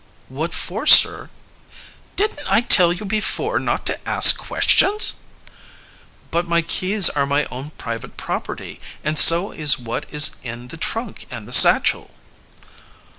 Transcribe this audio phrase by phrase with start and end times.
[0.29, 1.29] "What for, sir?"
[2.15, 5.17] "Didn't I tell you before not to ask questions?"
[6.31, 10.77] "But my keys are my own private property, and so is what is in the
[10.77, 12.09] trunk and the satchel."